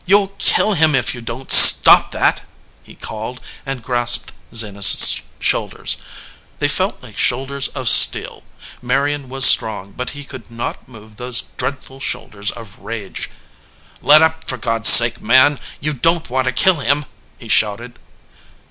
[0.03, 2.41] "You ll kill him if you don t stop that!"
[2.81, 5.97] he called, and grasped Zenas s shoulders.
[6.57, 8.41] They felt like shoulders of steel.
[8.81, 13.29] Marion was strong, but he could not move those dreadful shoulders of rage.
[14.01, 15.59] "Let up, for God s sake, man!
[15.79, 17.05] You don t want to kill him!"
[17.37, 17.99] he shouted.